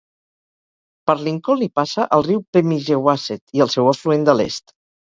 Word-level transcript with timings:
Per 1.09 1.15
Lincoln 1.27 1.61
hi 1.65 1.69
passa 1.81 2.09
el 2.19 2.27
riu 2.31 2.43
Pemigewasset 2.59 3.59
i 3.61 3.67
el 3.69 3.75
seu 3.79 3.97
afluent 3.97 4.29
de 4.33 4.39
l'est. 4.43 4.79